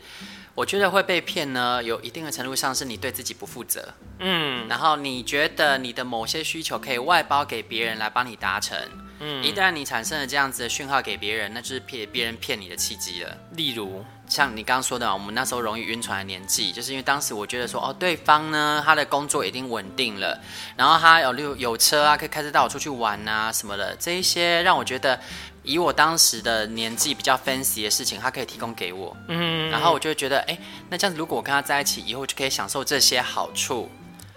[0.55, 3.93] 我觉得会被骗呢，有一定的程度上是你对自己不负责。
[4.19, 8.77] 嗯，然后你觉得你的某些需求可以外包给别人来帮你达成。
[9.19, 13.37] 嗯，一旦你产生了这样子的讯号给别人，那就是骗别人骗你的契机了。
[13.51, 14.03] 例如。
[14.27, 20.35] 像你刚刚说的，我们那时候容易晕船的年纪，就是因为当时我觉得说，哦，对方呢，他的工作已经稳定了，
[20.75, 25.19] 然后他有有有车啊，可以开车带我出去玩啊什么的，这一些让我觉得，
[25.61, 30.57] 以我当时的年纪比较 fancy 的事情，他可以提供给我，嗯，然后我就会觉得，哎，
[30.89, 33.87] 那这样子如果我跟他在一起，以后就可以享受这些好处，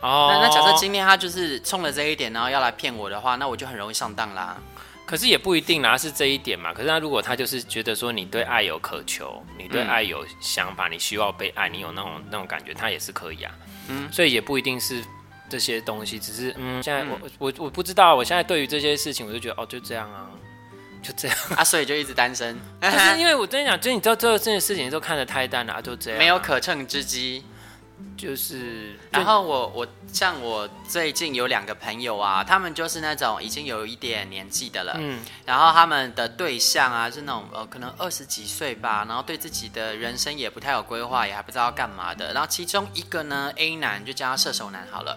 [0.00, 4.56] 哦，那那假设今天他就是冲了这一点，然后要来骗我的话，那我就很容易上当啦。
[5.04, 6.72] 可是也不一定啦，是这一点嘛。
[6.72, 13.50] 可是他如果他就是觉得说你对爱有渴求，你对爱有想法，你需要被爱，你有那种那种感觉，他也是可以啊。
[13.88, 15.02] 嗯，所以也不一定是
[15.48, 20.28] 这些东西，只是嗯，现在我我我不知道，我现在对于这些事情，我就觉得哦，就这样啊，
[21.02, 22.60] 就这样 啊，所以就一直单身。
[22.78, 27.42] 可是因为我跟你讲，就你知道这这件事情都看得太淡了啊，就这样啊，没有可乘之机。
[28.16, 42.32] 就是，然后我我像我最近有两个朋友啊，他们就是那种已经有一点年纪的了，嗯，然后他们的对象啊是那种呃可能二十几岁吧，然后对自己的人生也不太有规划，也还不知道干嘛的。
[42.32, 45.16] 然后其中一个呢，A 男就叫他射手男好了，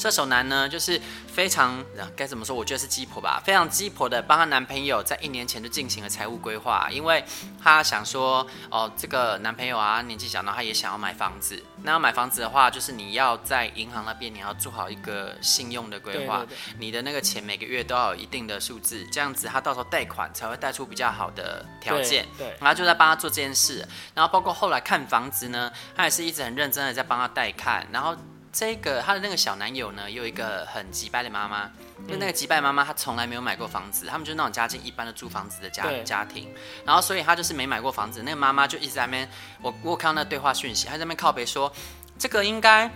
[0.00, 1.84] 射手男呢，就是非常
[2.16, 2.56] 该怎么说？
[2.56, 7.22] 我觉得是鸡婆吧，非常鸡婆的帮她男朋友在一年前就进行了财务规划，因为
[7.62, 11.62] 她想说，哦，这个男朋友啊年纪小，然后他也想要买房子。
[11.82, 22.26] 那要买房子的话，就是你要在银行那边你要做好一个信用的规划，对对对，你的那个钱每个月都要有一定的数字，这样子他到时候贷款才会贷出比较好的条件。
[22.38, 28.16] 对，对，然后就在帮他做这件事，然后包括后来看房子呢，他也是一直很认真的在帮他带看，然后。
[28.52, 31.70] 这个他的那个小男友呢，有一个很急败的妈妈，
[32.06, 36.52] 因为那个急败妈妈她从来没有买过房子，他们就是那种家境一般的租房子的家家庭，
[36.84, 39.30] 然后所以她就是没买过房子，那个妈妈就一直在那边，
[39.62, 41.72] 我我看到那对话讯息，她在那边靠北说，
[42.18, 42.90] 这个应该。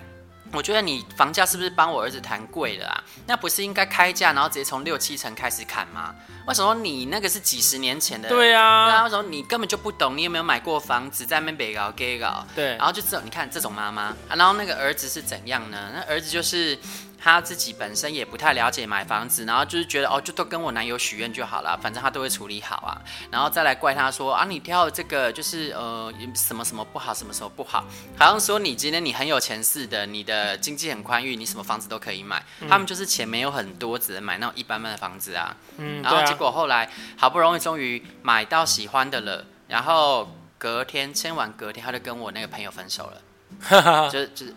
[0.55, 3.03] 我觉得你房价是不是帮我儿子谈贵了啊？
[3.27, 6.15] 那不是应该开价，然后直接从六七成开始砍吗？
[6.47, 8.29] 为什么你那个是几十年前的？
[8.29, 10.17] 对啊，对啊，为什么你根本就不懂？
[10.17, 12.47] 你有没有买过房子，在那边北搞 gay 搞？
[12.55, 15.91] 对，然后就这种，你看这种妈妈，啊，然后那个儿子是怎样呢？
[15.95, 16.79] 那儿子就是。
[17.25, 23.01] 她自己本身也不太了解买房子，然后就是觉得哦，就都跟我男友许愿就好了，反正他都会处理好啊。
[23.31, 27.87] 然后再来怪他说啊，你挑的这个就是呃什么什么不好，什么什么不好，
[28.19, 32.45] 好像说你今天你很有钱似的，你的经济很宽裕，你什么房子都可以买。
[32.61, 35.57] 嗯、他们就是钱没有很多，只能买那种一般般的房子啊。
[35.79, 44.55] 嗯，然后结果后来好不容易终于买到喜欢的了，然后隔天签完隔天他就跟我那个朋友分手了， 就 就是。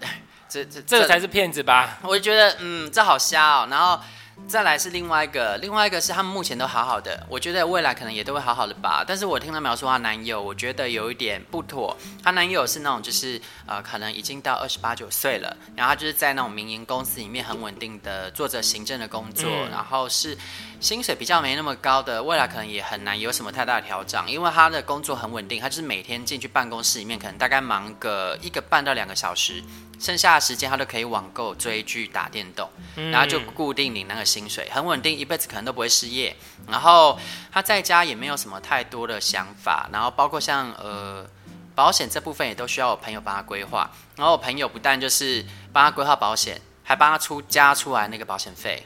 [0.49, 1.99] 这这这个才是骗子吧？
[2.03, 3.67] 我就觉得，嗯，这好瞎哦。
[3.69, 3.99] 然后
[4.47, 9.03] 再来是另外一个，另外一个是他们目前都好好的，我觉得未来可能也都会好好的吧。
[9.05, 11.97] 但是我听她描述她男友，我觉得有一点不妥。
[12.23, 20.37] 她男友是那种就是呃，可能已经到二十八九岁了，然后他就是在那种民营公司里面很稳定的做着行政的工作，嗯、然后是
[20.79, 29.63] 薪水比较没那么高的，未来可能也很难有什么太大的调整，因为他的工作很稳定，他就是每天进去办公室里面，可能大概忙个一个半到两个小时。
[29.99, 36.35] 剩下的时间他都可以网购、追剧、打电动，然后就固定领那个薪水，很稳定，一辈子可能都不会失业。
[36.67, 37.17] 然后
[37.51, 41.25] 他在家也没有什么太多的想法，然后包括像呃
[41.73, 43.89] 保险这部分也都需要我朋友帮他规划。
[44.15, 48.85] 然后我朋友不但就是帮他规划保险，还帮他出加出来那个保险费，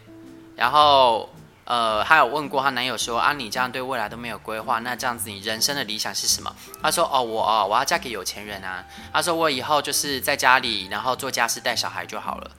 [0.55, 1.29] 然后。
[1.71, 6.53] 呃，她有问过她男友说啊，你这样对未来都没有规划，那这样子你人生的理想是什么？
[6.83, 8.83] 她说哦，我哦，我要嫁给有钱人啊。
[9.13, 12.51] 她说我以后就是在家里，然后做家事带小孩就好了。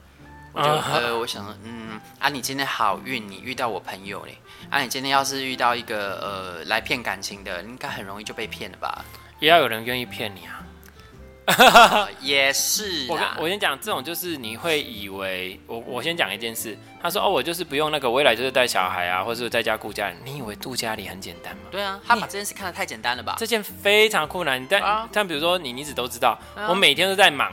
[0.51, 4.35] 我就呃，我想说，嗯啊，你今天好运，你遇到我朋友嘞。
[4.71, 9.05] 啊，你今天要是遇到一个呃来骗感情的，应该很容易就被骗了吧？
[9.39, 10.62] 也要有人愿意骗你啊。
[11.45, 21.63] 呃、 也是，我我先讲，这种就是你会以为我我先讲一件事，他说哦，我就是不用那个，未来就是带小孩啊，或者是在家顾家人，你以为住家里很简单吗？
[21.71, 23.35] 对啊，他把这件事看得太简单了吧？
[23.37, 27.51] 这件非常困难，但但比如说你，你一直都知道，啊、我每天都在忙。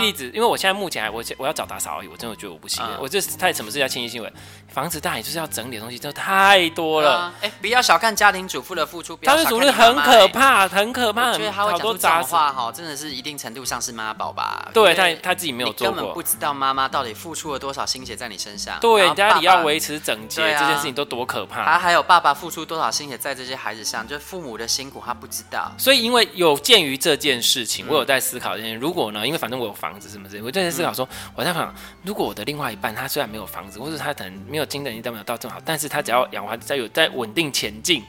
[0.00, 4.32] 例子，因为我现在目前还我我要找打扫而已，我真的觉得我不行，嗯、我这是太什么事要清洁新闻，
[4.68, 7.32] 房子大也就是要整理的东西，真的太多了。
[7.40, 11.30] 哎、嗯，不要小看家庭主妇的付出，家庭主妇很可怕，很可怕。
[11.30, 14.68] 我觉得他会讲出这种话哈，真的是一定程度上是妈宝吧？
[14.72, 18.78] 对，他他自己没有做过，根本不知道妈妈到底付出了多少心血在你身上。
[18.80, 21.64] 对，家里要维持整洁、啊、这件事情都多可怕。
[21.64, 25.70] 他还有爸爸付出多少心血在这些孩子上，就是父母的辛苦他不知道。
[25.78, 30.42] 所以因为有鉴于这件事情，我有在思考这件事，如果呢，因为反正我有房子什么之类。
[30.42, 38.02] 我就在思考说，我在想，如果我的另外一半他虽然没有房子，或者他可能没有经济能力都没有到这么好，但是他只要养活在有在稳定前进，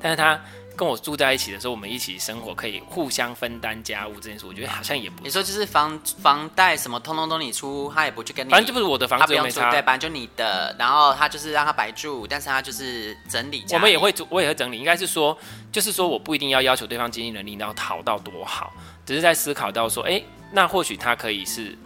[0.00, 0.38] 但是他
[0.76, 5.22] 跟我住在一起的时候，我们一起生活，可以互相分担家务这件事，我觉得好像也不。
[5.22, 13.64] 你说就是房房贷什么通通都你出，他也不去跟你，反正就不是我的房子，他不用出，对，反正就你的，然后他就是让他白住，但是他就是整理。
[13.70, 15.38] 我们也会，我也会整理，应该是说，
[15.70, 18.72] 就是说我不一定要要求对方经济能力要讨到多好，
[19.06, 21.76] 只是在思考到说，哎、欸，那或许他可以是。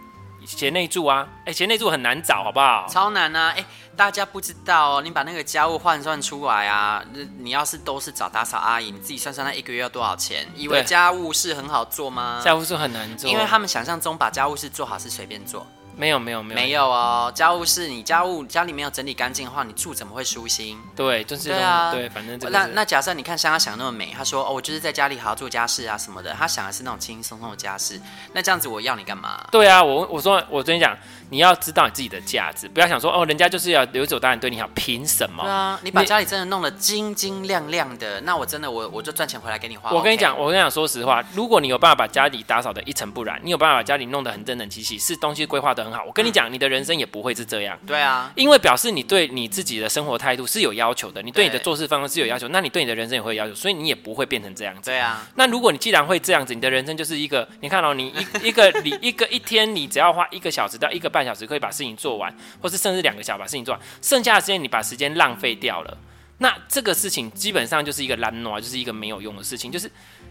[0.47, 2.87] 贤内助啊，哎、欸，贤内助很难找，好不好？
[2.89, 3.49] 超难啊！
[3.51, 7.05] 哎、欸，大家不知道哦，你把那个家务换算出来啊，
[7.39, 10.47] 你要是都是找打扫阿姨，你自己算算，那一个月要多少钱？
[10.57, 12.41] 以为家务事很好做吗？
[12.43, 15.67] 家务事很难做，因为他们想象中把家务事做好是随便做。
[15.99, 20.81] 没有没有没有没有哦，家务事你家务家里没有整理干净的话，你住怎么会舒心？
[20.95, 28.01] 对，就是对啊，对，反正那那假设你看像他想那么美，他说哦，我就是在家里好好做家事啊什么的，他想的是那种轻轻松松的家事，
[28.33, 29.45] 那这样子我要你干嘛？
[29.51, 30.97] 对啊，我我说我跟你讲。
[31.31, 35.43] 你要知道你自己的价值，不要想说哦，人家就是要留守当然对你好，凭什么？
[35.43, 39.91] 对啊，你把家里真的弄得晶晶亮亮的，那我真的我我就赚钱回来给你花。
[39.91, 46.05] 我跟你讲，我跟你讲，说实话，如果你有办法把家里打扫的一尘不染，你有办法把家里弄得很整整齐齐，是东西规划的很很好。
[46.05, 47.79] 我跟你讲，你的人生也不会是这样。
[47.87, 54.83] 对啊，因为表示你对你自己的生活态度是有要求的，你对你的做事方式是有要求，那你对你的人生也会有要求，所以你也不会变成这样子。
[54.91, 58.09] 对啊，那如果你既然会这样子，你的人生就是一个，你看哦，你
[58.43, 65.99] 一一个你一个一天，你只要花一个小时到一个半半小时可以把事情做完，或是甚至两个小时把事情做完，剩下的时间你把时间浪费掉了，
[66.39, 69.91] 那这个事情基本上就是一个懒惰，就是一个没有用的事情，就是。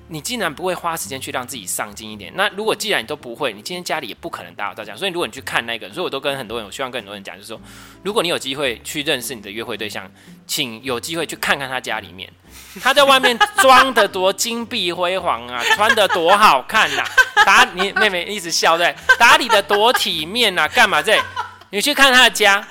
[0.09, 4.97] 你既然不会花时间去让自己上进一点，那如果既然你都不会，你今天家里也不可能达到这样。
[4.97, 7.59] 所以如果你去看那个，所以我都跟很多人，我希望跟很多人讲，就是说，
[8.03, 10.09] 如果你有机会去认识你的约会对象，
[10.45, 12.31] 请有机会去看看他家里面，
[12.83, 21.17] 他在外面装的多金碧辉煌啊， 穿的多好看呐、啊，打你妹妹一直笑对，打理的多体面啊，干嘛这？
[21.69, 22.65] 你去看他的家。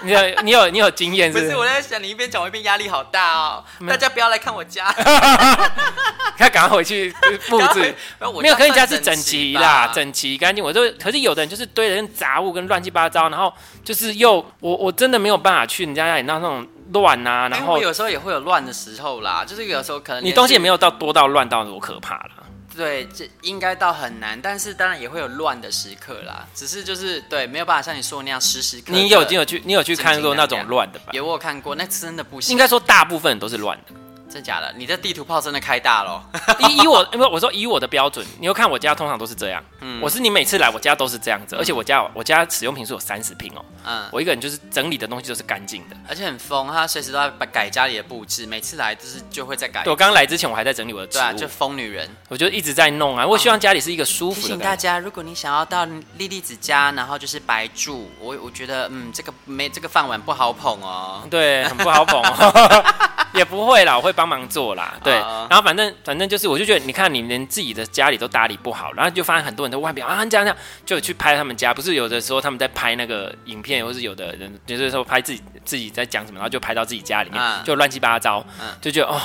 [0.00, 1.46] 你有你有你有经验是不是？
[1.46, 3.64] 不是，我在想你一边讲我一边压力好大哦。
[3.88, 4.94] 大家不要来看我家，
[6.38, 7.12] 他赶快回去
[7.50, 7.92] 布置。
[8.20, 10.62] 没有，可你家是整齐啦，整齐干净。
[10.62, 13.52] 我就可是有的人就是堆的跟杂物跟乱七八糟，然后
[13.84, 17.48] 就是又我我真的没有办法去人家家里闹那种乱啊。
[17.48, 22.30] 然后我有时候也会有乱的时候啦，就是有时候可能你东西也没有到多到乱到多可怕啦。
[22.76, 26.46] 对，这应该倒很难，但是当然也会有乱的时刻啦。
[26.54, 28.92] 只是就是对，没有办法像你说的那样时时刻刻。
[28.92, 31.06] 你有你有去你有去看过那种乱的吧？
[31.12, 32.52] 有我有看过，那真的不行。
[32.52, 33.94] 应该说大部分都是乱的。
[34.28, 34.72] 真假的？
[34.76, 36.22] 你的地图炮真的开大了。
[36.68, 39.62] 以以我，因为我说以我的标准，你又看我家通常都是这样。
[39.80, 43.64] 嗯，我是你每次来我家都是这样子，而且我家我家使用频数有三十平哦。
[43.84, 49.82] 嗯，我一个人就是整理的东西都是干净的，而且很疯，他随时都在改家里的布置，每次来就是就会在改。
[49.86, 53.26] 我刚来之前我还在整理我的，对啊，就疯女人，我就一直在弄啊。
[53.26, 54.42] 我希望家里是一个舒服的。
[54.42, 55.86] 提醒大家，如果你想要到
[56.16, 61.22] 莉莉子家，然后就是白住，我我觉得嗯，这个没这个饭碗不好捧哦。
[61.30, 62.84] 对，很不好捧哦。
[63.34, 64.98] 也不会啦，我会帮忙做啦。
[65.04, 71.72] 对，然后反正反正就是，我就觉得，你看你连自己的家里都打理不好，然后就发现很多人都外表啊，这样这样，就去拍他们家。
[71.72, 78.44] 不是有的时候他们在拍那个影片，或是有的人就是说拍自己自己在讲什么，然后就拍到自己家里面，就乱七八糟，
[78.80, 79.20] 就觉得哦，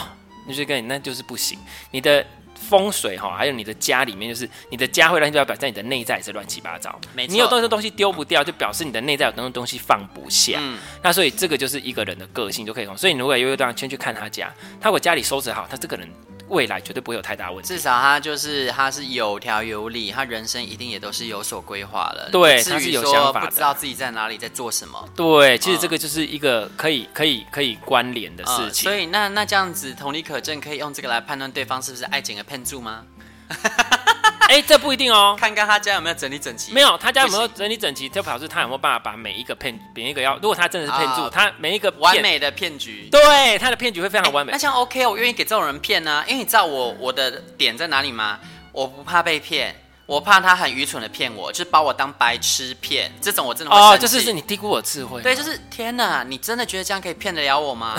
[0.47, 1.58] 你就跟你那就是不行，
[1.89, 2.23] 你的。
[2.69, 6.99] 风水哈，还有你的家里面，就是你的家会乱七八糟，表示你的内在也是乱七八糟。
[7.13, 10.58] 没错，你有东西东西丢不掉，就表示你的内在有东西东西放不下。
[10.60, 12.97] 嗯，那所以这个就是一个人的个性就可以从。
[12.97, 16.10] 所以你如果有一段先去看他家，他如果家里收拾好，他这个人。
[16.54, 17.68] 未来绝对不会有太大问题。
[17.68, 22.30] 至少他就是他是有条有理，他人生一定也都是有所规划了。
[22.32, 25.10] 对，他是有想法的，不知道自己在哪里在做什么。
[25.16, 28.84] 对，其实这个就是一个可以可以可以关联的事情。
[28.89, 33.04] 所以那那这样子同理可证，可以用这个来判断对方是不是爱情的骗注吗？
[34.49, 36.71] 哎，这不一定哦，看看他家有没有整理整齐。
[36.73, 44.51] 没有，他家有没有整理整齐，就表示他有没有办法把每一个骗，每一个要，如果他真的是骗住，他每一个完美的骗局，对，他的骗局会非常完美。
[44.51, 48.39] 那像 OK，我愿意给这种人骗呢，因为你知道我我的点在哪里吗？
[48.71, 49.75] 我不怕被骗。
[50.06, 55.22] 我怕他很愚蠢的骗我，就是把我当白痴骗，这种我真的会哦，就是是你低估我智慧。
[55.22, 57.96] 对，就是天哪，你真的觉得这样可以骗得了我吗？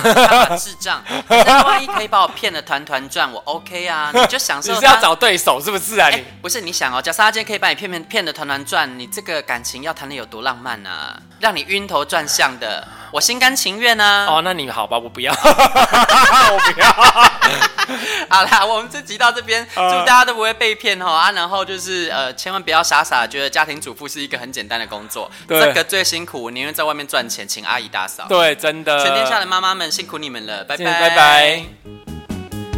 [0.59, 4.75] 智障，那万一可以把我骗得团团转，我 OK 啊， 你就享受。
[4.75, 6.11] 你是要找对手是不是啊？
[6.11, 11.19] 你不是，你想哦，假设他今天可以把你骗骗骗得团团转，你这个感情要谈的有多浪漫啊？
[11.41, 14.27] 让你晕头转向的，我心甘情愿啊。
[14.29, 16.89] 哦，那你好吧，我不要， 我不要。
[18.31, 21.31] 好啦，我们这集到这边，祝大家都不会被骗哈啊！
[21.33, 28.25] 然后就是呃，千万不要傻傻觉得家庭主妇是一个很简单的工作，对这个最辛苦，宁愿在外面赚钱，请阿姨打扫。
[28.29, 32.14] 对，真的，全天下的妈妈们辛苦你们了，拜拜拜拜。